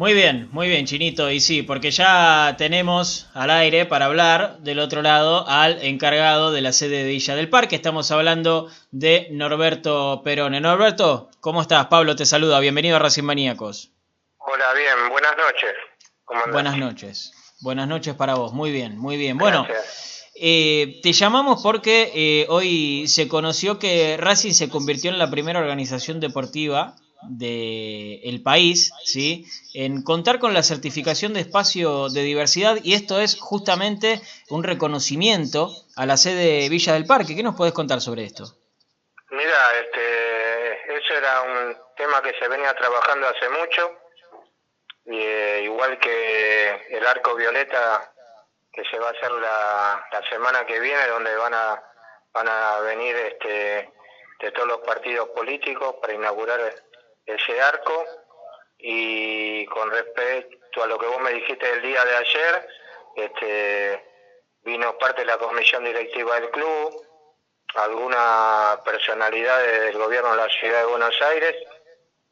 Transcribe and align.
Muy 0.00 0.14
bien, 0.14 0.48
muy 0.52 0.66
bien, 0.66 0.86
Chinito. 0.86 1.30
Y 1.30 1.40
sí, 1.40 1.60
porque 1.60 1.90
ya 1.90 2.54
tenemos 2.56 3.28
al 3.34 3.50
aire 3.50 3.84
para 3.84 4.06
hablar 4.06 4.56
del 4.60 4.78
otro 4.78 5.02
lado 5.02 5.46
al 5.46 5.84
encargado 5.84 6.52
de 6.52 6.62
la 6.62 6.72
sede 6.72 7.04
de 7.04 7.10
Villa 7.10 7.34
del 7.34 7.50
Parque. 7.50 7.76
Estamos 7.76 8.10
hablando 8.10 8.70
de 8.92 9.28
Norberto 9.30 10.22
Perone. 10.24 10.58
Norberto, 10.58 11.28
¿cómo 11.40 11.60
estás? 11.60 11.88
Pablo 11.88 12.16
te 12.16 12.24
saluda. 12.24 12.60
Bienvenido 12.60 12.96
a 12.96 12.98
Racing 12.98 13.24
Maníacos. 13.24 13.90
Hola, 14.38 14.72
bien. 14.72 15.10
Buenas 15.10 15.36
noches. 15.36 16.50
Buenas 16.50 16.78
noches. 16.78 17.32
Buenas 17.60 17.86
noches 17.86 18.14
para 18.14 18.36
vos. 18.36 18.54
Muy 18.54 18.70
bien, 18.70 18.96
muy 18.96 19.18
bien. 19.18 19.36
Bueno. 19.36 19.66
Eh, 20.34 21.00
te 21.02 21.12
llamamos 21.12 21.62
porque 21.62 22.10
eh, 22.14 22.46
hoy 22.48 23.06
se 23.06 23.28
conoció 23.28 23.78
que 23.78 24.16
Racing 24.16 24.52
se 24.52 24.70
convirtió 24.70 25.10
en 25.10 25.18
la 25.18 25.30
primera 25.30 25.60
organización 25.60 26.20
deportiva 26.20 26.96
del 27.22 28.42
país, 28.42 28.92
¿sí? 29.04 29.46
En 29.74 30.02
contar 30.02 30.38
con 30.38 30.54
la 30.54 30.62
certificación 30.62 31.34
de 31.34 31.40
espacio 31.40 32.08
de 32.08 32.22
diversidad 32.22 32.78
y 32.82 32.94
esto 32.94 33.20
es 33.20 33.38
justamente 33.38 34.20
un 34.48 34.64
reconocimiento 34.64 35.70
a 35.96 36.06
la 36.06 36.16
sede 36.16 36.62
de 36.62 36.68
Villa 36.68 36.94
del 36.94 37.06
Parque. 37.06 37.36
¿Qué 37.36 37.42
nos 37.42 37.56
puedes 37.56 37.74
contar 37.74 38.00
sobre 38.00 38.24
esto? 38.24 38.44
Mira, 39.30 39.78
este, 39.80 40.96
eso 40.98 41.14
era 41.14 41.42
un 41.42 41.76
tema 41.96 42.22
que 42.22 42.32
se 42.38 42.48
venía 42.48 42.74
trabajando 42.74 43.28
hace 43.28 43.48
mucho, 43.48 43.98
y, 45.06 45.16
eh, 45.16 45.62
igual 45.64 45.98
que 45.98 46.86
el 46.90 47.06
arco 47.06 47.34
violeta 47.34 48.12
que 48.72 48.82
se 48.84 48.98
va 48.98 49.08
a 49.08 49.10
hacer 49.10 49.30
la, 49.32 50.06
la 50.12 50.28
semana 50.28 50.64
que 50.66 50.78
viene, 50.78 51.06
donde 51.08 51.34
van 51.36 51.54
a 51.54 51.82
van 52.32 52.48
a 52.48 52.80
venir 52.80 53.16
este, 53.16 53.92
de 54.40 54.50
todos 54.52 54.68
los 54.68 54.78
partidos 54.78 55.28
políticos 55.30 55.96
para 56.00 56.14
inaugurar 56.14 56.60
ese 57.34 57.60
arco 57.60 58.04
y 58.78 59.66
con 59.66 59.90
respecto 59.90 60.82
a 60.82 60.86
lo 60.86 60.98
que 60.98 61.06
vos 61.06 61.20
me 61.20 61.32
dijiste 61.32 61.70
el 61.70 61.82
día 61.82 62.04
de 62.04 62.16
ayer, 62.16 62.68
este, 63.16 64.04
vino 64.62 64.96
parte 64.98 65.22
de 65.22 65.26
la 65.26 65.38
comisión 65.38 65.84
directiva 65.84 66.40
del 66.40 66.50
club, 66.50 67.06
algunas 67.74 68.78
personalidades 68.80 69.82
del 69.82 69.98
gobierno 69.98 70.30
de 70.30 70.36
la 70.36 70.48
ciudad 70.48 70.80
de 70.80 70.86
Buenos 70.86 71.22
Aires 71.22 71.56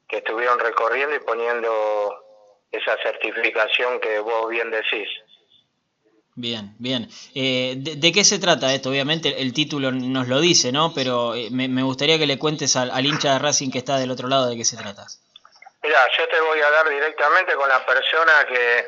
que 0.09 0.19
estuvieron 0.19 0.59
recorriendo 0.59 1.15
y 1.15 1.21
poniendo 1.21 2.25
esa 2.71 2.97
certificación 3.03 4.01
que 4.01 4.19
vos 4.21 4.49
bien 4.49 4.71
decís. 4.71 5.09
Bien, 6.41 6.73
bien. 6.79 7.09
Eh, 7.35 7.75
de, 7.79 8.13
qué 8.13 8.23
se 8.23 8.39
trata 8.39 8.73
esto? 8.73 8.91
Obviamente 8.91 9.43
el 9.43 9.53
título 9.53 9.91
nos 9.91 10.29
lo 10.29 10.39
dice, 10.39 10.71
¿no? 10.71 10.93
Pero 10.95 11.35
eh, 11.35 11.49
me, 11.51 11.83
gustaría 11.83 12.17
que 12.17 12.29
le 12.29 12.39
cuentes 12.39 12.77
al, 12.77 13.05
hincha 13.05 13.33
de 13.33 13.39
Racing 13.41 13.73
que 13.73 13.79
está 13.79 13.97
del 13.97 14.13
otro 14.13 14.29
lado 14.29 14.49
de 14.49 14.57
qué 14.57 14.65
se 14.65 14.77
trata. 14.77 15.05
Mira, 15.83 15.99
yo 16.17 16.29
te 16.29 16.41
voy 16.41 16.61
a 16.61 16.71
dar 16.71 16.89
directamente 16.89 17.55
con 17.57 17.69
la 17.69 17.85
persona 17.85 18.47
que 18.47 18.87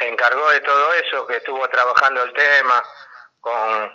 se 0.00 0.08
encargó 0.08 0.50
de 0.50 0.58
todo 0.62 0.92
eso, 0.94 1.24
que 1.28 1.36
estuvo 1.36 1.68
trabajando 1.68 2.24
el 2.24 2.32
tema 2.32 2.82
con, 3.38 3.92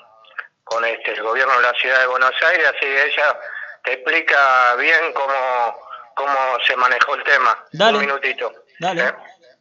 con 0.63 0.85
este, 0.85 1.11
el 1.11 1.21
gobierno 1.21 1.53
de 1.57 1.63
la 1.63 1.73
ciudad 1.73 1.99
de 1.99 2.07
Buenos 2.07 2.31
Aires, 2.49 2.65
así 2.65 2.79
que 2.79 3.07
ella 3.07 3.37
te 3.83 3.93
explica 3.95 4.75
bien 4.77 5.11
cómo, 5.13 5.89
cómo 6.15 6.57
se 6.65 6.77
manejó 6.77 7.15
el 7.15 7.23
tema. 7.23 7.61
Dale. 7.73 7.97
Un 7.97 8.05
minutito. 8.05 8.53
Dale. 8.79 9.03
¿Eh? 9.03 9.13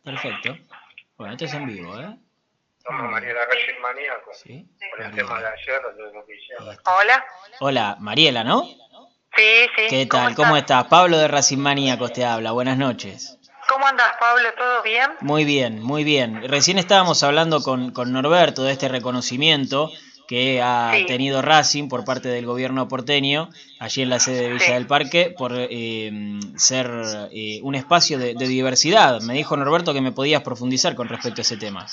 Perfecto. 0.05 0.57
Bueno, 1.17 1.33
esto 1.33 1.47
es 1.47 1.55
en 1.55 1.67
vivo, 1.67 1.99
¿eh? 1.99 2.17
Somos 2.87 3.11
Mariela 3.11 3.41
Reyes 3.47 3.81
Maníaco. 3.81 4.31
Sí. 4.35 4.67
Por 4.91 5.07
el 5.07 5.15
tema 5.15 5.41
de 5.41 5.47
ayer, 5.47 5.81
Hola. 6.85 7.25
Hola, 7.61 7.97
Mariela, 7.99 8.45
¿no? 8.45 8.65
Sí, 9.35 9.67
sí. 9.75 9.87
¿Qué 9.89 10.07
tal? 10.07 10.35
¿Cómo, 10.35 10.57
estás? 10.57 10.85
Pablo 10.85 11.17
de 11.17 11.27
Racing 11.27 11.59
Maníacos 11.59 12.13
te 12.13 12.25
habla. 12.27 12.53
Buenas 12.53 12.77
noches. 12.77 13.39
¿Cómo 13.69 13.87
andas, 13.87 14.15
Pablo? 14.21 14.49
¿Todo 14.57 14.83
bien? 14.83 15.13
Muy 15.21 15.45
bien, 15.45 15.83
muy 15.83 16.05
bien. 16.05 16.47
Recién 16.47 16.79
estábamos 16.79 17.23
hablando 17.23 17.63
con, 17.63 17.93
con 17.93 18.13
Norberto 18.13 18.63
de 18.65 18.73
este 18.73 18.89
reconocimiento 18.89 19.91
que 20.29 20.61
ha 20.63 20.93
tenido 21.07 21.41
Racing 21.41 21.89
por 21.89 22.05
parte 22.05 22.29
del 22.29 22.45
gobierno 22.45 22.87
porteño, 22.89 23.49
allí 23.81 24.03
en 24.03 24.11
la 24.11 24.21
sede 24.21 24.43
de 24.43 24.53
Villa 24.53 24.75
del 24.75 24.87
Parque, 24.87 25.35
por 25.37 25.53
eh, 25.55 26.11
ser 26.57 26.91
eh, 27.33 27.61
un 27.63 27.75
espacio 27.75 28.19
de, 28.19 28.35
de 28.35 28.47
diversidad. 28.47 29.21
Me 29.23 29.35
dijo 29.35 29.57
Norberto 29.57 29.95
que 29.95 30.01
me 30.03 30.13
podías 30.13 30.43
profundizar 30.43 30.95
con 30.95 31.09
respecto 31.09 31.41
a 31.41 31.43
ese 31.43 31.57
tema. 31.57 31.87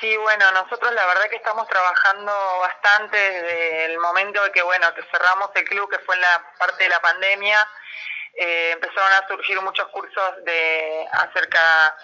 Sí, 0.00 0.16
bueno, 0.16 0.50
nosotros 0.52 0.94
la 0.94 1.04
verdad 1.04 1.28
que 1.28 1.36
estamos 1.36 1.68
trabajando 1.68 2.32
bastante 2.60 3.18
desde 3.18 3.84
el 3.84 3.98
momento 3.98 4.42
de 4.42 4.50
que, 4.50 4.62
bueno, 4.62 4.94
que 4.94 5.02
cerramos 5.12 5.50
el 5.54 5.64
club, 5.64 5.90
que 5.90 5.98
fue 5.98 6.14
en 6.14 6.22
la 6.22 6.54
parte 6.58 6.84
de 6.84 6.88
la 6.88 7.00
pandemia, 7.00 7.68
eh, 8.32 8.70
empezaron 8.72 9.12
a 9.12 9.28
surgir 9.28 9.60
muchos 9.60 9.86
cursos 9.88 10.44
de 10.44 11.06
acerca 11.12 11.94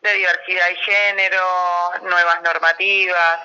de 0.00 0.14
diversidad 0.14 0.70
y 0.70 0.76
género, 0.76 1.92
nuevas 2.02 2.40
normativas, 2.40 3.40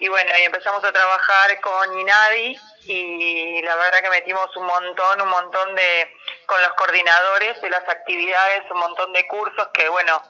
y 0.00 0.08
bueno, 0.08 0.32
ahí 0.34 0.42
empezamos 0.42 0.82
a 0.82 0.92
trabajar 0.92 1.60
con 1.60 1.96
INADI 1.96 2.60
y 2.86 3.62
la 3.62 3.76
verdad 3.76 4.00
que 4.00 4.10
metimos 4.10 4.48
un 4.56 4.66
montón, 4.66 5.20
un 5.20 5.28
montón 5.28 5.76
de, 5.76 6.12
con 6.46 6.60
los 6.60 6.74
coordinadores 6.74 7.60
de 7.62 7.70
las 7.70 7.88
actividades, 7.88 8.68
un 8.70 8.78
montón 8.78 9.12
de 9.12 9.26
cursos 9.28 9.68
que, 9.72 9.88
bueno, 9.88 10.20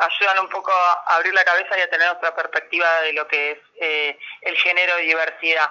ayudan 0.00 0.38
un 0.40 0.48
poco 0.48 0.72
a 0.72 1.16
abrir 1.16 1.34
la 1.34 1.44
cabeza 1.44 1.78
y 1.78 1.82
a 1.82 1.90
tener 1.90 2.08
otra 2.08 2.34
perspectiva 2.34 3.02
de 3.02 3.12
lo 3.12 3.28
que 3.28 3.52
es 3.52 3.58
eh, 3.80 4.18
el 4.42 4.56
género 4.56 4.98
y 4.98 5.06
diversidad. 5.06 5.70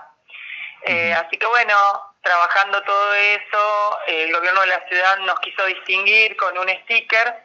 Eh, 0.84 1.13
así 1.13 1.38
que 1.38 1.45
bueno, 1.45 1.75
trabajando 2.22 2.81
todo 2.84 3.13
eso, 3.13 4.00
el 4.07 4.31
gobierno 4.31 4.62
de 4.62 4.68
la 4.68 4.88
ciudad 4.88 5.18
nos 5.19 5.39
quiso 5.41 5.66
distinguir 5.66 6.38
con 6.38 6.57
un 6.57 6.69
sticker, 6.84 7.35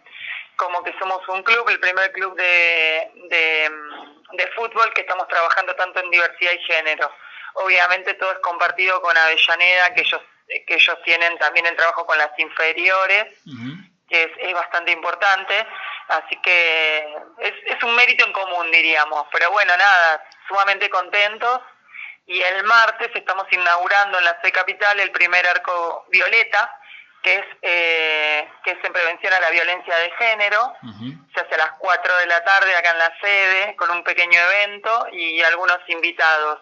como 0.57 0.85
que 0.85 0.97
somos 0.99 1.27
un 1.29 1.43
club, 1.43 1.69
el 1.69 1.81
primer 1.81 2.13
club 2.13 2.37
de, 2.37 3.11
de, 3.29 3.71
de 4.33 4.47
fútbol 4.53 4.93
que 4.95 5.01
estamos 5.01 5.27
trabajando 5.27 5.75
tanto 5.75 6.01
en 6.01 6.11
diversidad 6.11 6.53
y 6.53 6.59
género. 6.65 7.11
Obviamente 7.55 8.15
todo 8.15 8.33
es 8.33 8.39
compartido 8.39 9.01
con 9.03 9.17
Avellaneda, 9.17 9.95
que 9.95 10.03
ellos, 10.03 10.21
que 10.47 10.75
ellos 10.75 10.97
tienen 11.05 11.37
también 11.39 11.67
el 11.67 11.77
trabajo 11.77 12.07
con 12.07 12.19
las 12.19 12.31
inferiores, 12.39 13.27
que 14.09 14.23
es, 14.23 14.31
es 14.39 14.55
bastante 14.55 14.93
importante. 14.93 15.67
Así 16.09 16.37
que 16.43 17.17
es, 17.39 17.53
es 17.67 17.83
un 17.83 17.95
mérito 17.95 18.27
en 18.27 18.33
común, 18.33 18.71
diríamos. 18.71 19.27
Pero 19.33 19.51
bueno, 19.51 19.77
nada, 19.77 20.23
sumamente 20.49 20.91
contentos. 20.91 21.61
Y 22.27 22.41
el 22.41 22.65
martes 22.65 23.11
estamos 23.15 23.47
inaugurando 23.51 24.19
en 24.19 24.25
la 24.25 24.41
C 24.43 24.51
Capital 24.51 24.99
el 24.99 25.11
primer 25.11 25.47
arco 25.47 26.07
violeta, 26.09 26.79
que 27.23 27.35
es, 27.35 27.45
eh, 27.61 28.49
que 28.63 28.73
es 28.73 28.79
en 28.83 28.93
prevención 28.93 29.33
a 29.33 29.41
la 29.41 29.51
violencia 29.51 29.95
de 29.97 30.11
género. 30.13 30.75
Se 31.35 31.41
hace 31.41 31.55
a 31.55 31.59
las 31.59 31.73
4 31.79 32.17
de 32.19 32.27
la 32.27 32.43
tarde 32.45 32.75
acá 32.77 32.93
en 32.93 32.99
la 32.99 33.13
sede, 33.21 33.77
con 33.77 33.91
un 33.91 34.03
pequeño 34.05 34.41
evento 34.41 35.09
y 35.13 35.43
algunos 35.43 35.79
invitados. 35.89 36.61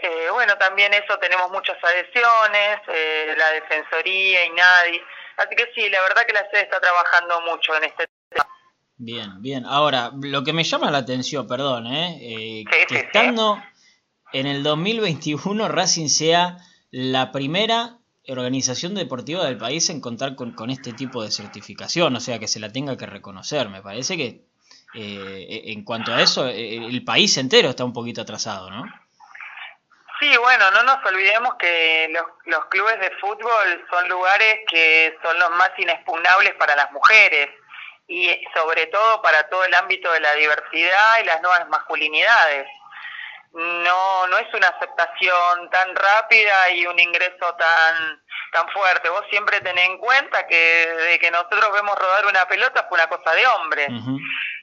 Eh, 0.00 0.28
bueno, 0.30 0.56
también 0.58 0.92
eso 0.94 1.18
tenemos 1.18 1.50
muchas 1.50 1.82
adhesiones, 1.82 2.80
eh, 2.88 3.34
la 3.36 3.50
Defensoría 3.52 4.44
y 4.44 4.50
nadie. 4.50 5.04
Así 5.36 5.56
que 5.56 5.64
sí, 5.74 5.88
la 5.90 6.00
verdad 6.02 6.26
que 6.26 6.32
la 6.32 6.48
sede 6.50 6.62
está 6.62 6.80
trabajando 6.80 7.40
mucho 7.42 7.76
en 7.76 7.84
este 7.84 8.08
tema. 8.30 8.46
Bien, 8.96 9.42
bien. 9.42 9.64
Ahora, 9.66 10.12
lo 10.20 10.44
que 10.44 10.52
me 10.52 10.64
llama 10.64 10.90
la 10.90 10.98
atención, 10.98 11.46
perdón, 11.46 11.86
¿eh? 11.88 12.18
eh 12.20 12.64
que 12.88 12.98
estando 12.98 13.60
en 14.32 14.46
el 14.46 14.62
2021 14.62 15.68
Racing 15.68 16.08
sea 16.08 16.58
la 16.90 17.32
primera 17.32 17.98
organización 18.28 18.94
deportiva 18.94 19.44
del 19.44 19.58
país 19.58 19.90
en 19.90 20.00
contar 20.00 20.34
con, 20.34 20.52
con, 20.52 20.70
este 20.70 20.92
tipo 20.92 21.22
de 21.22 21.30
certificación, 21.30 22.14
o 22.16 22.20
sea, 22.20 22.38
que 22.38 22.48
se 22.48 22.60
la 22.60 22.70
tenga 22.70 22.96
que 22.96 23.06
reconocer. 23.06 23.68
Me 23.68 23.82
parece 23.82 24.16
que 24.16 24.44
eh, 24.94 25.62
en 25.66 25.82
cuanto 25.82 26.12
a 26.12 26.22
eso, 26.22 26.46
eh, 26.48 26.76
el 26.76 27.04
país 27.04 27.36
entero 27.36 27.70
está 27.70 27.84
un 27.84 27.92
poquito 27.92 28.22
atrasado, 28.22 28.70
¿no? 28.70 28.84
Sí, 30.24 30.34
bueno, 30.38 30.70
no 30.70 30.82
nos 30.84 31.04
olvidemos 31.04 31.56
que 31.56 32.08
los, 32.10 32.24
los 32.46 32.64
clubes 32.66 32.98
de 32.98 33.10
fútbol 33.20 33.86
son 33.90 34.08
lugares 34.08 34.60
que 34.68 35.14
son 35.22 35.38
los 35.38 35.50
más 35.50 35.70
inexpugnables 35.76 36.54
para 36.54 36.74
las 36.74 36.90
mujeres 36.92 37.50
y 38.08 38.30
sobre 38.54 38.86
todo 38.86 39.20
para 39.20 39.46
todo 39.50 39.62
el 39.66 39.74
ámbito 39.74 40.10
de 40.12 40.20
la 40.20 40.34
diversidad 40.34 41.18
y 41.20 41.26
las 41.26 41.42
nuevas 41.42 41.68
masculinidades. 41.68 42.66
No, 43.54 44.26
no 44.26 44.38
es 44.38 44.52
una 44.52 44.66
aceptación 44.66 45.70
tan 45.70 45.94
rápida 45.94 46.70
y 46.70 46.86
un 46.86 46.98
ingreso 46.98 47.54
tan, 47.54 48.22
tan 48.52 48.68
fuerte. 48.70 49.08
Vos 49.08 49.24
siempre 49.30 49.60
tenés 49.60 49.88
en 49.90 49.98
cuenta 49.98 50.44
que 50.48 50.56
de 50.56 51.18
que 51.20 51.30
nosotros 51.30 51.72
vemos 51.72 51.96
rodar 51.96 52.26
una 52.26 52.46
pelota 52.48 52.84
fue 52.88 52.98
una 52.98 53.08
cosa 53.08 53.32
de 53.32 53.46
hombre. 53.46 53.86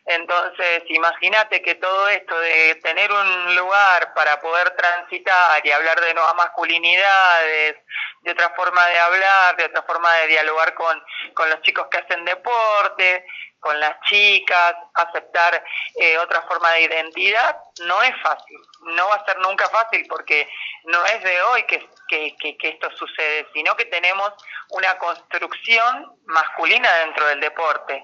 Entonces, 0.05 0.83
imagínate 0.88 1.61
que 1.61 1.75
todo 1.75 2.09
esto 2.09 2.38
de 2.39 2.75
tener 2.83 3.11
un 3.11 3.55
lugar 3.55 4.13
para 4.13 4.41
poder 4.41 4.71
transitar 4.71 5.65
y 5.65 5.71
hablar 5.71 6.01
de 6.01 6.13
nuevas 6.13 6.35
masculinidades, 6.35 7.75
de 8.21 8.31
otra 8.31 8.49
forma 8.55 8.85
de 8.88 8.99
hablar, 8.99 9.55
de 9.55 9.65
otra 9.65 9.83
forma 9.83 10.13
de 10.15 10.27
dialogar 10.27 10.73
con, 10.73 11.01
con 11.33 11.49
los 11.49 11.61
chicos 11.61 11.88
que 11.89 11.99
hacen 11.99 12.25
deporte, 12.25 13.25
con 13.61 13.79
las 13.79 13.99
chicas, 14.01 14.75
aceptar 14.95 15.63
eh, 15.95 16.17
otra 16.17 16.41
forma 16.41 16.71
de 16.71 16.81
identidad, 16.81 17.57
no 17.85 18.01
es 18.01 18.13
fácil, 18.21 18.57
no 18.81 19.07
va 19.07 19.15
a 19.15 19.25
ser 19.25 19.37
nunca 19.39 19.69
fácil 19.69 20.05
porque 20.09 20.49
no 20.85 21.05
es 21.05 21.23
de 21.23 21.41
hoy 21.43 21.63
que, 21.63 21.87
que, 22.09 22.57
esto 22.59 22.89
sucede, 22.97 23.47
sino 23.53 23.75
que 23.77 23.85
tenemos 23.85 24.33
una 24.69 24.97
construcción 24.97 26.11
masculina 26.25 26.91
dentro 27.05 27.27
del 27.27 27.39
deporte. 27.39 28.03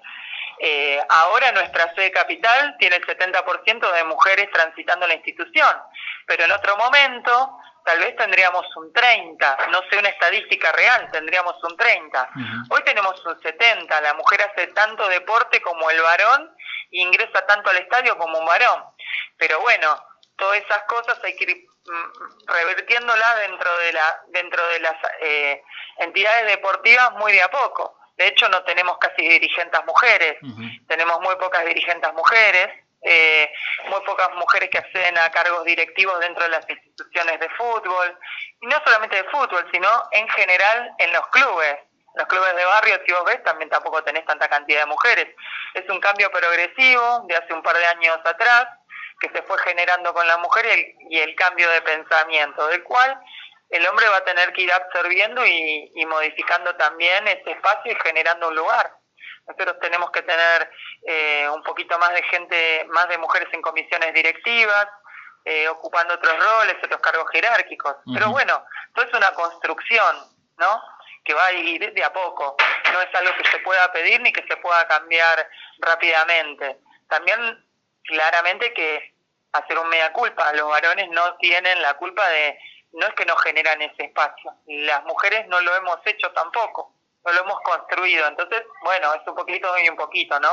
Eh, 0.60 1.00
ahora 1.10 1.52
nuestra 1.52 1.94
sede 1.96 2.12
capital 2.12 2.76
tiene 2.78 2.98
el 2.98 3.06
70% 3.06 3.92
de 3.92 4.04
mujeres 4.06 4.50
transitando 4.52 5.08
la 5.08 5.16
institución, 5.16 5.76
pero 6.28 6.46
en 6.46 6.52
otro 6.52 6.78
momento 6.78 7.60
tal 7.88 8.00
vez 8.00 8.18
tendríamos 8.18 8.66
un 8.76 8.92
30, 8.92 9.58
no 9.72 9.82
sé 9.90 9.98
una 9.98 10.10
estadística 10.10 10.74
real, 10.74 11.10
tendríamos 11.10 11.56
un 11.64 11.78
30. 11.78 12.30
Hoy 12.70 12.84
tenemos 12.84 13.26
un 13.26 13.42
70, 13.42 14.02
la 14.02 14.14
mujer 14.14 14.42
hace 14.42 14.68
tanto 14.68 15.08
deporte 15.08 15.62
como 15.62 15.90
el 15.90 16.02
varón 16.02 16.54
ingresa 16.92 17.46
tanto 17.46 17.70
al 17.70 17.78
estadio 17.78 18.18
como 18.18 18.40
un 18.40 18.46
varón. 18.46 18.84
Pero 19.38 19.62
bueno, 19.62 19.88
todas 20.36 20.58
esas 20.58 20.84
cosas 20.84 21.18
hay 21.24 21.34
que 21.38 21.46
ir 21.46 21.66
mm, 21.86 22.48
revirtiéndolas 22.48 23.40
dentro 23.40 23.78
de 23.78 23.94
la 23.94 24.22
dentro 24.28 24.68
de 24.68 24.80
las 24.82 24.96
eh, 25.22 25.64
entidades 26.00 26.46
deportivas 26.48 27.14
muy 27.14 27.32
de 27.32 27.42
a 27.42 27.50
poco. 27.50 27.98
De 28.18 28.28
hecho, 28.28 28.50
no 28.50 28.64
tenemos 28.66 28.98
casi 28.98 29.22
dirigentes 29.26 29.80
mujeres, 29.86 30.38
tenemos 30.90 31.22
muy 31.22 31.36
pocas 31.38 31.64
dirigentes 31.64 32.12
mujeres, 32.14 32.68
eh, 33.10 33.52
muy 33.90 34.02
pocas 34.02 34.30
mujeres 34.36 34.70
que 34.70 34.80
acceden 34.80 35.18
a 35.18 35.32
cargos 35.32 35.64
directivos 35.64 36.20
dentro 36.20 36.44
de 36.44 36.50
las 36.50 36.70
instituciones 36.70 37.40
de 37.40 37.50
fútbol, 37.52 38.20
y 38.62 38.68
no 38.68 38.82
solamente 38.84 39.16
de 39.16 39.24
fútbol, 39.30 39.66
sino 39.72 39.88
en 40.12 40.28
general 40.30 40.92
en 40.98 41.14
los 41.14 41.26
clubes. 41.28 41.78
Los 42.16 42.28
clubes 42.28 42.56
de 42.56 42.66
barrio, 42.66 43.00
si 43.06 43.14
vos 43.14 43.24
ves, 43.26 43.44
también 43.44 43.70
tampoco 43.70 44.04
tenés 44.04 44.26
tanta 44.26 44.50
cantidad 44.50 44.82
de 44.82 44.86
mujeres. 44.88 45.28
Es 45.74 45.88
un 45.90 46.00
cambio 46.00 46.32
progresivo 46.32 47.24
de 47.28 47.38
hace 47.38 47.54
un 47.54 47.62
par 47.62 47.78
de 47.78 47.86
años 47.86 48.18
atrás, 48.26 48.66
que 49.20 49.30
se 49.30 49.42
fue 49.44 49.58
generando 49.60 50.14
con 50.14 50.28
la 50.28 50.38
mujer 50.38 50.66
y 51.10 51.20
el, 51.20 51.36
cambio 51.36 51.70
de 51.70 51.82
pensamiento, 51.82 52.68
del 52.68 52.84
cual 52.84 53.20
el 53.70 53.86
hombre 53.88 54.08
va 54.10 54.18
a 54.18 54.24
tener 54.24 54.52
que 54.54 54.64
ir 54.64 54.74
absorbiendo 54.74 55.46
y 55.46 56.06
modificando 56.08 56.76
también 56.76 57.28
ese 57.28 57.52
espacio 57.52 57.92
y 57.92 57.98
generando 58.04 58.50
un 58.50 58.56
lugar. 58.56 58.97
Nosotros 59.48 59.78
tenemos 59.80 60.12
que 60.12 60.22
tener 60.24 60.70
eh, 61.04 61.50
un 61.50 61.64
poquito 61.64 61.98
más 62.00 62.14
de 62.14 62.24
gente, 62.24 62.86
más 62.90 63.08
de 63.08 63.18
mujeres 63.18 63.48
en 63.54 63.62
comisiones 63.62 64.14
directivas, 64.14 64.88
eh, 65.46 65.68
ocupando 65.70 66.16
otros 66.16 66.38
roles, 66.38 66.76
otros 66.84 67.00
cargos 67.00 67.30
jerárquicos. 67.32 67.96
Pero 68.14 68.30
bueno, 68.30 68.66
todo 68.94 69.06
es 69.06 69.14
una 69.14 69.32
construcción, 69.32 70.18
¿no? 70.58 70.82
Que 71.24 71.34
va 71.34 71.46
a 71.46 71.54
ir 71.54 71.94
de 71.94 72.04
a 72.04 72.12
poco. 72.12 72.58
No 72.92 73.02
es 73.02 73.16
algo 73.16 73.32
que 73.38 73.50
se 73.50 73.60
pueda 73.60 73.90
pedir 73.94 74.20
ni 74.20 74.34
que 74.34 74.46
se 74.46 74.58
pueda 74.58 74.86
cambiar 74.88 75.50
rápidamente. 75.80 76.80
También, 77.08 77.66
claramente, 78.04 78.74
que 78.74 79.16
hacer 79.54 79.80
un 79.80 79.88
mea 79.88 80.12
culpa. 80.12 80.52
Los 80.54 80.68
varones 80.70 81.10
no 81.12 81.38
tienen 81.38 81.82
la 81.82 81.94
culpa 81.94 82.28
de, 82.28 82.60
no 82.92 83.08
es 83.08 83.14
que 83.14 83.26
no 83.26 83.38
generan 83.38 83.82
ese 83.82 84.04
espacio. 84.04 84.54
Las 84.66 85.06
mujeres 85.06 85.48
no 85.48 85.62
lo 85.62 85.74
hemos 85.78 86.00
hecho 86.06 86.30
tampoco 86.34 86.97
lo 87.32 87.42
hemos 87.42 87.60
construido. 87.62 88.28
Entonces, 88.28 88.64
bueno, 88.84 89.14
es 89.14 89.22
un 89.28 89.36
poquito 89.36 89.68
y 89.84 89.90
un 89.90 89.96
poquito, 89.96 90.40
¿no? 90.40 90.50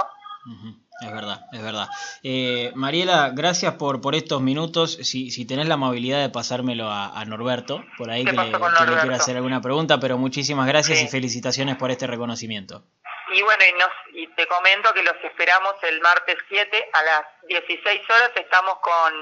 Es 1.00 1.12
verdad, 1.12 1.40
es 1.52 1.62
verdad. 1.62 1.88
Eh, 2.22 2.70
Mariela, 2.74 3.30
gracias 3.32 3.74
por, 3.74 4.00
por 4.00 4.14
estos 4.14 4.40
minutos. 4.40 4.98
Si, 5.02 5.30
si 5.30 5.46
tenés 5.46 5.66
la 5.66 5.74
amabilidad 5.74 6.20
de 6.20 6.28
pasármelo 6.28 6.88
a, 6.90 7.24
Norberto, 7.24 7.84
por 7.98 8.10
ahí 8.10 8.24
que 8.24 8.32
le, 8.32 8.52
quiero 8.52 9.14
hacer 9.14 9.36
alguna 9.36 9.60
pregunta, 9.60 9.98
pero 9.98 10.18
muchísimas 10.18 10.66
gracias 10.66 11.02
y 11.02 11.08
felicitaciones 11.08 11.76
por 11.76 11.90
este 11.90 12.06
reconocimiento. 12.06 12.84
Y 13.32 13.42
bueno, 13.42 13.64
y, 13.64 13.72
nos, 13.72 13.88
y 14.12 14.26
te 14.34 14.46
comento 14.46 14.92
que 14.92 15.02
los 15.02 15.16
esperamos 15.24 15.74
el 15.82 16.00
martes 16.00 16.36
7 16.48 16.90
a 16.92 17.02
las 17.02 17.22
16 17.48 18.10
horas. 18.10 18.30
Estamos 18.36 18.78
con 18.80 19.12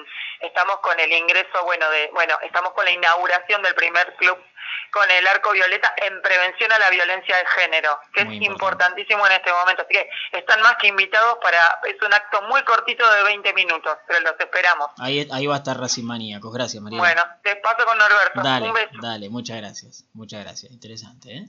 estamos 0.41 0.79
con 0.81 0.99
el 0.99 1.13
ingreso, 1.13 1.65
bueno, 1.65 1.89
de 1.91 2.11
bueno, 2.13 2.37
estamos 2.43 2.73
con 2.73 2.85
la 2.85 2.91
inauguración 2.91 3.63
del 3.63 3.75
primer 3.75 4.15
club 4.17 4.37
con 4.93 5.11
el 5.11 5.27
arco 5.27 5.53
violeta 5.53 5.95
en 5.97 6.21
prevención 6.21 6.71
a 6.71 6.79
la 6.79 6.91
violencia 6.91 7.37
de 7.37 7.47
género, 7.47 7.99
que 8.13 8.23
es 8.23 8.29
importantísimo 8.43 9.27
en 9.27 9.33
este 9.33 9.51
momento. 9.51 9.83
Así 9.83 9.95
que 9.95 10.09
están 10.37 10.61
más 10.61 10.77
que 10.77 10.89
invitados 10.89 11.39
para, 11.43 11.81
es 11.85 12.01
un 12.03 12.13
acto 12.13 12.43
muy 12.43 12.63
cortito 12.63 13.11
de 13.11 13.23
20 13.25 13.55
minutos, 13.55 13.97
pero 14.07 14.21
los 14.21 14.39
esperamos. 14.39 14.89
Ahí, 14.99 15.27
ahí 15.33 15.47
va 15.47 15.55
a 15.55 15.59
estar 15.59 15.81
Racing 15.81 16.05
Maníacos, 16.05 16.53
gracias 16.53 16.83
María. 16.83 16.99
Bueno, 16.99 17.23
te 17.43 17.57
paso 17.57 17.87
con 17.87 17.97
Norberto. 17.97 18.43
Dale, 18.43 18.67
Un 18.67 18.75
beso. 18.75 18.91
dale, 19.01 19.31
muchas 19.31 19.57
gracias, 19.57 20.05
muchas 20.13 20.45
gracias, 20.45 20.71
interesante, 20.71 21.37
¿eh? 21.37 21.49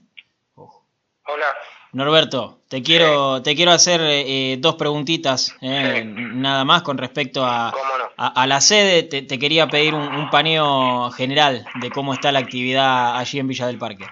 Hola. 1.25 1.55
Norberto, 1.93 2.59
te 2.67 2.81
quiero, 2.81 3.41
te 3.41 3.55
quiero 3.55 3.71
hacer 3.71 4.01
eh, 4.03 4.57
dos 4.59 4.75
preguntitas, 4.75 5.55
eh, 5.61 6.03
nada 6.05 6.65
más 6.65 6.81
con 6.81 6.97
respecto 6.97 7.45
a, 7.45 7.71
a, 8.35 8.47
la 8.47 8.61
sede. 8.61 9.03
Te, 9.03 9.39
quería 9.39 9.67
pedir 9.67 9.93
un, 9.93 10.29
paneo 10.29 11.11
general 11.11 11.65
de 11.75 11.89
cómo 11.89 12.13
está 12.13 12.31
la 12.31 12.39
actividad 12.39 13.17
allí 13.17 13.39
en 13.39 13.47
Villa 13.47 13.67
del 13.67 13.77
Parque. 13.77 14.05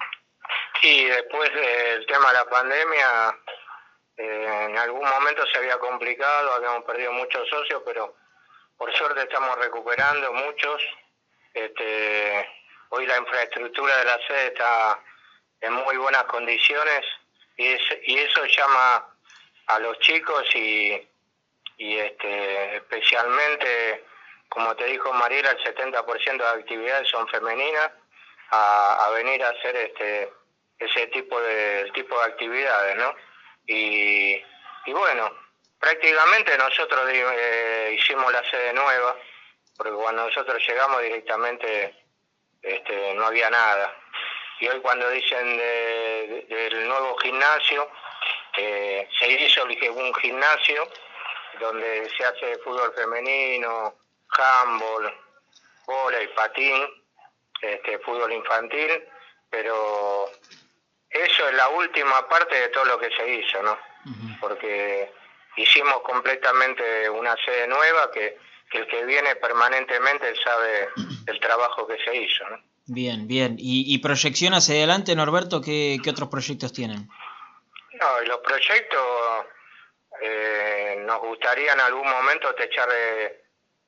Sí, 0.81 1.06
después 1.06 1.50
del 1.54 2.06
tema 2.08 2.28
de 2.28 2.34
la 2.34 2.46
pandemia, 2.46 3.38
eh, 4.18 4.68
en 4.69 4.78
algún 4.78 5.08
momento 5.08 5.46
se 5.48 5.60
había 5.60 5.78
complicado, 5.78 6.54
habíamos 6.54 6.84
perdido 6.84 7.12
muchos 7.13 7.48
socios, 7.50 7.81
pero 7.86 8.16
por 8.78 8.92
suerte 8.96 9.22
estamos 9.22 9.58
recuperando 9.58 10.34
muchos. 10.34 10.81
Este, 11.54 12.50
hoy 12.90 13.06
la 13.06 13.18
infraestructura 13.18 13.98
de 13.98 14.06
la 14.06 14.18
sede 14.28 14.48
está 14.48 15.00
en 15.62 15.74
muy 15.74 15.98
buenas 15.98 16.24
condiciones 16.24 17.06
y, 17.58 17.66
y 17.68 18.18
eso 18.18 18.46
llama 18.46 19.06
a 19.68 19.80
los 19.80 19.98
chicos 20.00 20.44
y, 20.56 21.08
y 21.81 21.98
este, 21.98 22.75
especialmente, 22.75 24.06
como 24.50 24.75
te 24.75 24.86
dijo 24.86 25.12
Mariela, 25.13 25.50
el 25.50 25.57
70% 25.57 26.38
de 26.38 26.62
actividades 26.62 27.10
son 27.10 27.28
femeninas, 27.28 27.89
a, 28.51 29.10
venir 29.16 29.44
a 29.44 29.50
hacer 29.50 29.75
este 29.75 30.31
ese 30.78 31.07
tipo 31.07 31.42
de 31.42 31.89
tipo 31.94 32.16
de 32.19 32.25
actividades, 32.25 32.95
¿no? 32.98 33.16
Y, 33.66 34.33
y 34.86 34.94
bueno, 34.94 35.31
prácticamente 35.80 36.56
nosotros 36.57 37.10
eh, 37.10 37.95
hicimos 37.98 38.31
la 38.31 38.44
sede 38.51 38.74
nueva, 38.74 39.16
porque 39.75 39.94
cuando 39.94 40.25
nosotros 40.25 40.62
llegamos 40.68 41.01
directamente 41.01 41.95
este, 42.62 43.13
no 43.16 43.25
había 43.25 43.50
nada 43.50 43.95
y 44.60 44.68
hoy 44.68 44.80
cuando 44.81 45.10
dicen 45.10 45.57
del 45.57 46.88
nuevo 46.88 47.18
gimnasio, 47.18 47.89
eh, 48.57 49.07
se 49.19 49.27
hizo 49.30 49.63
un 49.63 50.13
gimnasio 50.13 50.88
donde 51.59 52.09
se 52.18 52.25
hace 52.25 52.57
fútbol 52.59 52.94
femenino, 52.95 53.95
handball, 54.30 55.13
bola 55.86 56.21
y 56.21 56.27
patín, 56.30 56.83
este, 57.62 58.00
fútbol 58.00 58.31
infantil, 58.33 59.03
pero 59.50 60.30
eso 61.09 61.50
es 61.50 61.53
la 61.56 61.69
última 61.69 62.27
parte 62.27 62.56
de 62.56 62.69
todo 62.69 62.86
lo 62.86 63.00
que 63.00 63.09
se 63.12 63.30
hizo, 63.30 63.62
¿no? 63.62 63.77
Porque 64.39 65.12
hicimos 65.57 66.01
completamente 66.01 67.10
una 67.10 67.36
sede 67.46 67.67
nueva 67.67 68.10
que, 68.12 68.38
que 68.72 68.79
el 68.79 68.88
que 68.88 69.05
viene 69.05 69.36
permanentemente 69.36 70.34
sabe 70.43 70.89
el 71.27 71.39
trabajo 71.39 71.86
que 71.86 71.98
se 72.03 72.15
hizo, 72.15 72.50
¿no? 72.50 72.58
Bien, 72.88 73.27
bien. 73.27 73.55
¿Y, 73.58 73.98
proyección 74.00 74.53
hacia 74.53 74.75
adelante, 74.75 75.15
Norberto? 75.15 75.62
¿Qué, 75.62 75.98
otros 76.10 76.29
proyectos 76.29 76.74
tienen? 76.74 77.08
No, 77.93 78.22
los 78.27 78.39
proyectos 78.39 79.00
eh, 80.20 80.98
nos 81.00 81.20
gustaría 81.20 81.74
en 81.74 81.80
algún 81.80 82.10
momento 82.10 82.53
techar, 82.56 82.89
eh, 82.94 83.44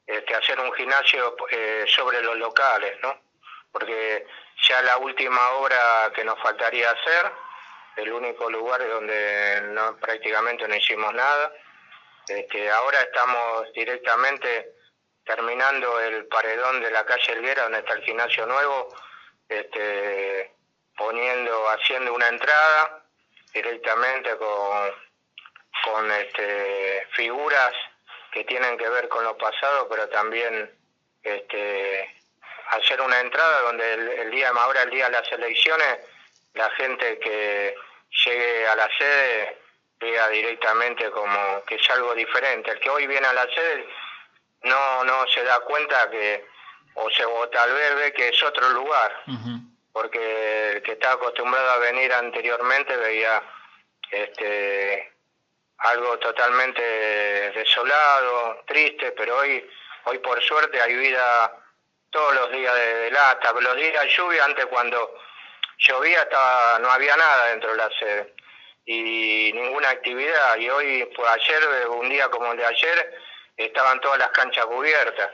este, 0.05 0.35
hacer 0.35 0.59
un 0.59 0.71
gimnasio 0.73 1.35
eh, 1.49 1.85
sobre 1.87 2.21
los 2.21 2.37
locales, 2.37 2.97
¿no? 3.01 3.21
Porque 3.71 4.25
ya 4.67 4.81
la 4.83 4.97
última 4.97 5.51
obra 5.51 6.11
que 6.15 6.23
nos 6.23 6.39
faltaría 6.39 6.91
hacer, 6.91 7.31
el 7.97 8.11
único 8.11 8.49
lugar 8.49 8.87
donde 8.87 9.61
no, 9.71 9.97
prácticamente 9.97 10.67
no 10.67 10.75
hicimos 10.75 11.13
nada, 11.13 11.51
este, 12.27 12.69
ahora 12.71 13.01
estamos 13.01 13.71
directamente 13.73 14.73
terminando 15.25 15.99
el 15.99 16.25
paredón 16.27 16.81
de 16.81 16.91
la 16.91 17.05
calle 17.05 17.33
Elguera, 17.33 17.63
donde 17.63 17.79
está 17.79 17.93
el 17.93 18.03
gimnasio 18.03 18.45
nuevo, 18.45 18.95
este, 19.47 20.53
poniendo, 20.97 21.69
haciendo 21.69 22.13
una 22.13 22.27
entrada 22.27 23.05
directamente 23.53 24.35
con, 24.37 24.91
con 25.83 26.09
este, 26.11 27.07
figuras 27.11 27.73
que 28.31 28.43
tienen 28.45 28.77
que 28.77 28.89
ver 28.89 29.07
con 29.09 29.23
lo 29.23 29.37
pasado, 29.37 29.87
pero 29.89 30.09
también 30.09 30.71
este, 31.21 32.15
hacer 32.69 33.01
una 33.01 33.19
entrada 33.19 33.61
donde 33.61 33.93
el, 33.93 34.31
día, 34.31 34.49
ahora 34.49 34.83
el 34.83 34.89
día 34.89 35.05
de 35.05 35.11
las 35.11 35.31
elecciones, 35.31 35.99
la 36.53 36.69
gente 36.71 37.19
que 37.19 37.75
llegue 38.25 38.67
a 38.67 38.75
la 38.75 38.89
sede 38.97 39.57
vea 39.99 40.27
directamente 40.29 41.09
como 41.11 41.63
que 41.65 41.75
es 41.75 41.89
algo 41.89 42.13
diferente. 42.15 42.71
El 42.71 42.79
que 42.79 42.89
hoy 42.89 43.07
viene 43.07 43.27
a 43.27 43.33
la 43.33 43.47
sede 43.47 43.87
no 44.63 45.03
no 45.03 45.27
se 45.27 45.43
da 45.43 45.59
cuenta 45.61 46.09
que 46.09 46.45
o 46.95 47.09
se 47.09 47.25
o 47.25 47.49
tal 47.49 47.73
vez 47.73 47.95
ve 47.95 48.13
que 48.13 48.29
es 48.29 48.43
otro 48.43 48.69
lugar 48.69 49.23
porque 49.91 50.71
el 50.73 50.81
que 50.81 50.93
estaba 50.93 51.13
acostumbrado 51.13 51.71
a 51.71 51.77
venir 51.77 52.11
anteriormente 52.13 52.95
veía 52.97 53.41
este 54.11 55.12
algo 55.83 56.17
totalmente 56.19 56.81
desolado 56.81 58.63
triste 58.65 59.11
pero 59.13 59.37
hoy 59.37 59.69
hoy 60.05 60.19
por 60.19 60.41
suerte 60.41 60.81
hay 60.81 60.95
vida 60.95 61.51
todos 62.09 62.33
los 62.35 62.51
días 62.51 62.75
de, 62.75 63.11
lata 63.11 63.53
los 63.53 63.75
días 63.75 64.03
de 64.03 64.09
lluvia 64.09 64.45
antes 64.45 64.65
cuando 64.67 65.15
llovía 65.77 66.21
estaba 66.21 66.79
no 66.79 66.89
había 66.91 67.15
nada 67.17 67.47
dentro 67.47 67.71
de 67.71 67.77
la 67.77 67.89
sede 67.99 68.33
y 68.85 69.51
ninguna 69.53 69.89
actividad. 69.89 70.57
Y 70.57 70.69
hoy, 70.69 71.09
pues 71.15 71.29
ayer, 71.29 71.87
un 71.89 72.09
día 72.09 72.29
como 72.29 72.51
el 72.51 72.57
de 72.57 72.65
ayer, 72.65 73.19
estaban 73.57 74.01
todas 74.01 74.19
las 74.19 74.29
canchas 74.29 74.65
cubiertas. 74.65 75.29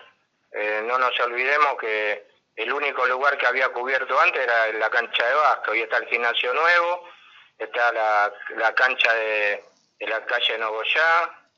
Eh, 0.51 0.81
no 0.85 0.97
nos 0.97 1.17
olvidemos 1.19 1.77
que 1.79 2.27
el 2.55 2.73
único 2.73 3.05
lugar 3.05 3.37
que 3.37 3.47
había 3.47 3.69
cubierto 3.69 4.19
antes 4.19 4.41
era 4.41 4.67
la 4.73 4.89
cancha 4.89 5.25
de 5.25 5.33
Vasco. 5.33 5.71
Hoy 5.71 5.81
está 5.81 5.97
el 5.97 6.07
gimnasio 6.07 6.53
nuevo, 6.53 7.09
está 7.57 7.91
la 7.91 8.73
cancha 8.75 9.13
de, 9.13 9.63
de 9.99 10.07
la 10.07 10.25
calle 10.25 10.57
Nogoyá, 10.57 11.49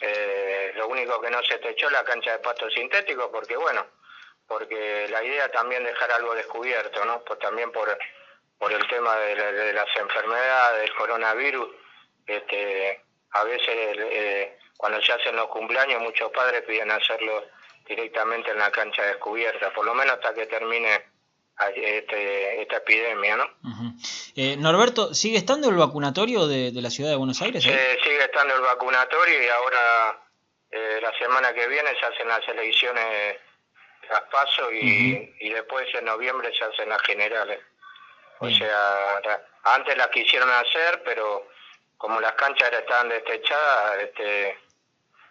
eh, 0.00 0.72
lo 0.76 0.88
único 0.88 1.20
que 1.20 1.30
no 1.30 1.42
se 1.42 1.58
techó 1.58 1.90
la 1.90 2.04
cancha 2.04 2.32
de 2.32 2.38
pasto 2.38 2.70
sintético, 2.70 3.30
porque 3.30 3.56
bueno, 3.56 3.86
porque 4.46 5.06
la 5.10 5.22
idea 5.22 5.50
también 5.50 5.84
dejar 5.84 6.10
algo 6.12 6.34
descubierto, 6.34 7.04
¿no? 7.04 7.22
Pues 7.22 7.38
también 7.38 7.70
por, 7.70 7.96
por 8.58 8.72
el 8.72 8.86
tema 8.88 9.16
de, 9.16 9.72
las 9.72 9.96
enfermedades, 9.96 10.80
del 10.80 10.94
coronavirus, 10.96 11.68
este, 12.26 13.04
a 13.32 13.44
veces 13.44 13.68
eh, 13.68 14.58
cuando 14.76 15.00
se 15.02 15.12
hacen 15.12 15.36
los 15.36 15.48
cumpleaños 15.48 16.00
muchos 16.00 16.30
padres 16.32 16.62
piden 16.62 16.90
hacerlo 16.90 17.44
directamente 17.86 18.50
en 18.50 18.58
la 18.58 18.70
cancha 18.70 19.04
descubierta, 19.04 19.72
por 19.72 19.84
lo 19.84 19.94
menos 19.94 20.14
hasta 20.14 20.32
que 20.32 20.46
termine 20.46 21.09
este, 21.74 22.62
esta 22.62 22.76
epidemia, 22.78 23.36
¿no? 23.36 23.44
eh, 24.36 24.56
Norberto, 24.56 25.14
¿sigue 25.14 25.38
estando 25.38 25.68
el 25.68 25.76
vacunatorio 25.76 26.46
de, 26.46 26.72
la 26.74 26.90
ciudad 26.90 27.10
de 27.10 27.16
Buenos 27.16 27.40
Aires? 27.42 27.64
Eh, 27.66 27.98
sigue 28.02 28.24
estando 28.24 28.54
el 28.54 28.62
vacunatorio 28.62 29.42
y 29.42 29.48
ahora 29.48 30.22
eh, 30.70 31.00
la 31.02 31.12
semana 31.18 31.52
que 31.52 31.66
viene 31.68 31.90
se 31.98 32.06
hacen 32.06 32.28
las 32.28 32.46
elecciones 32.48 33.36
las 34.10 34.22
paso 34.22 34.72
y, 34.72 35.36
y 35.38 35.50
después 35.50 35.86
en 35.94 36.04
noviembre 36.04 36.50
se 36.56 36.64
hacen 36.64 36.88
las 36.88 37.00
generales. 37.02 37.60
O 38.40 38.48
sea, 38.50 39.42
antes 39.64 39.96
las 39.96 40.08
quisieron 40.08 40.50
hacer, 40.50 41.02
pero 41.04 41.46
como 41.98 42.20
las 42.20 42.32
canchas 42.32 42.72
estaban 42.72 43.10
destechadas, 43.10 43.98
este, 44.02 44.58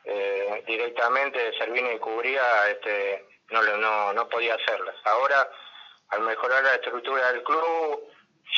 eh, 0.06 0.64
directamente 0.68 1.52
Servini 1.58 1.98
cubría, 1.98 2.70
este, 2.70 3.26
no, 3.50 3.64
no, 3.64 4.14
no 4.14 4.30
podía 4.30 4.54
hacerlas. 4.54 4.96
Ahora 5.06 5.50
al 6.10 6.22
mejorar 6.22 6.64
la 6.64 6.76
estructura 6.76 7.32
del 7.32 7.44
club, 7.44 8.04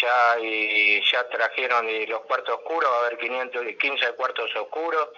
ya 0.02 0.40
y 0.40 1.02
ya 1.12 1.28
trajeron 1.30 1.88
y 1.90 2.06
los 2.08 2.22
cuartos 2.22 2.56
oscuros, 2.56 2.90
va 2.92 2.96
a 2.96 3.00
haber 3.08 3.18
515 3.18 4.14
cuartos 4.14 4.56
oscuros, 4.56 5.10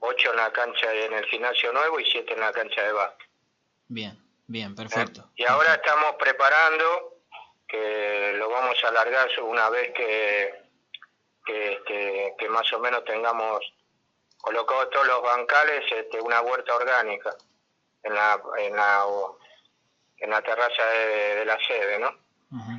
8 0.00 0.30
en 0.30 0.36
la 0.36 0.52
cancha 0.52 0.92
en 0.92 1.12
el 1.12 1.24
gimnasio 1.26 1.72
nuevo 1.72 2.00
y 2.00 2.04
7 2.10 2.32
en 2.32 2.40
la 2.40 2.52
cancha 2.52 2.82
de 2.82 2.92
básquet. 2.92 3.28
Bien, 3.88 4.18
bien, 4.46 4.74
perfecto. 4.74 5.30
Y 5.36 5.44
ahora 5.44 5.74
estamos 5.74 6.16
preparando 6.18 7.18
que 7.68 8.34
lo 8.36 8.50
vamos 8.50 8.76
a 8.84 8.88
alargar 8.88 9.28
una 9.40 9.70
vez 9.70 9.92
que 9.94 10.62
que, 11.44 11.72
este, 11.72 12.34
que 12.38 12.48
más 12.48 12.70
o 12.72 12.78
menos 12.78 13.04
tengamos 13.04 13.60
colocados 14.38 14.90
todos 14.90 15.06
los 15.06 15.22
bancales 15.22 15.84
este, 15.90 16.20
una 16.20 16.40
huerta 16.40 16.74
orgánica 16.74 17.34
en 18.02 18.14
la 18.14 18.40
en 18.58 18.76
la 18.76 19.06
en 20.22 20.30
la 20.30 20.40
terraza 20.40 20.86
de, 20.86 21.44
la 21.44 21.58
sede, 21.66 21.98
¿no? 21.98 22.16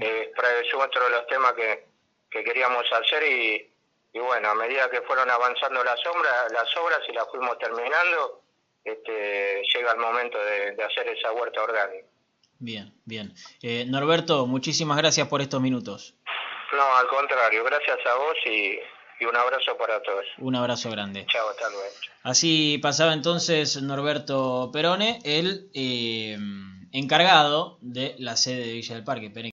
Eh, 0.01 0.31
es 0.31 0.73
otro 0.75 1.03
de 1.03 1.09
los 1.09 1.27
temas 1.27 1.53
que, 1.53 1.85
que 2.31 2.43
queríamos 2.43 2.85
hacer 2.91 3.23
y, 3.23 3.71
y, 4.13 4.19
bueno, 4.19 4.49
a 4.49 4.55
medida 4.55 4.89
que 4.89 5.01
fueron 5.01 5.29
avanzando 5.29 5.83
las, 5.83 5.99
sombras, 6.01 6.51
las 6.51 6.77
obras 6.77 6.99
y 7.09 7.11
las 7.11 7.27
fuimos 7.29 7.57
terminando, 7.57 8.43
este, 8.83 9.61
llega 9.73 9.91
el 9.91 9.99
momento 9.99 10.37
de, 10.37 10.81
hacer 10.83 11.07
esa 11.09 11.31
huerta 11.33 11.63
orgánica. 11.63 12.07
Bien, 12.59 12.93
bien. 13.03 13.33
Eh, 13.61 13.85
Norberto, 13.87 14.45
muchísimas 14.45 14.97
gracias 14.97 15.27
por 15.27 15.41
estos 15.41 15.59
minutos. 15.59 16.15
No, 16.71 16.95
al 16.95 17.07
contrario, 17.07 17.63
gracias 17.65 17.99
a 18.05 18.15
vos 18.15 18.37
y, 18.45 18.79
y 19.19 19.25
un 19.25 19.35
abrazo 19.35 19.75
para 19.77 20.01
todos. 20.01 20.25
Un 20.37 20.55
abrazo 20.55 20.89
grande. 20.91 21.25
Chao, 21.27 21.49
hasta 21.49 21.69
luego. 21.69 21.85
Así 22.23 22.79
pasaba 22.81 23.11
entonces 23.11 23.81
Norberto 23.81 24.69
Perone, 24.71 25.19
el... 25.25 25.69
Eh, 25.73 26.37
encargado 26.93 27.77
de 27.81 28.15
la 28.19 28.37
sede 28.37 28.67
de 28.67 28.73
Villa 28.73 28.95
del 28.95 29.03
Parque. 29.03 29.29